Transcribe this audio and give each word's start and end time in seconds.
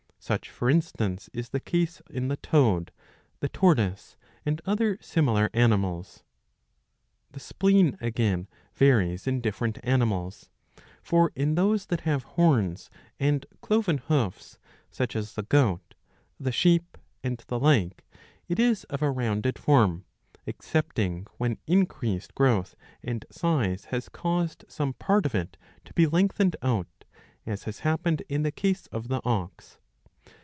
Such, 0.23 0.51
for 0.51 0.69
instance, 0.69 1.31
is 1.33 1.49
the 1.49 1.59
case 1.59 1.99
in 2.07 2.27
the 2.27 2.37
toad, 2.37 2.91
the 3.39 3.49
tortoise, 3.49 4.17
and 4.45 4.61
otlier 4.67 5.03
similar 5.03 5.49
animals. 5.51 6.21
The 7.31 7.39
spleen, 7.39 7.97
again, 7.99 8.47
varies 8.75 9.25
in 9.25 9.41
different 9.41 9.79
animals. 9.81 10.51
For 11.01 11.31
in 11.35 11.55
those 11.55 11.87
that 11.87 12.01
have 12.01 12.21
horns 12.37 12.91
and 13.19 13.47
cloven 13.61 13.97
hoofs, 13.97 14.59
such 14.91 15.15
as 15.15 15.33
the 15.33 15.41
goat, 15.41 15.95
the 16.39 16.51
sheep, 16.51 16.99
and 17.23 17.43
the 17.47 17.59
like, 17.59 18.05
it 18.47 18.59
is 18.59 18.83
of 18.85 19.01
a 19.01 19.09
rounded 19.09 19.57
form 19.57 20.05
;^ 19.57 20.05
excepting 20.45 21.25
when 21.39 21.57
increased 21.65 22.35
growth 22.35 22.75
and 23.01 23.25
size 23.31 23.85
has 23.85 24.07
caused 24.07 24.65
some 24.67 24.93
part 24.93 25.25
of 25.25 25.33
it 25.33 25.57
to 25.83 25.93
be 25.95 26.05
lengthened 26.05 26.55
out, 26.61 27.05
as 27.47 27.63
has 27.63 27.79
happened 27.79 28.21
in 28.29 28.43
the 28.43 28.51
case 28.51 28.85
of 28.91 29.07
the 29.07 29.19
ox."" 29.25 29.79